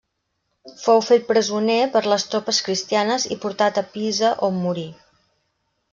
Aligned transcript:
Fou 0.85 1.01
fet 1.09 1.27
presoner 1.31 1.75
per 1.97 2.01
les 2.13 2.25
tropes 2.31 2.63
cristianes 2.69 3.27
i 3.35 3.37
portat 3.45 3.81
a 3.83 3.87
Pisa, 3.93 4.33
on 4.49 4.59
morí. 4.65 4.91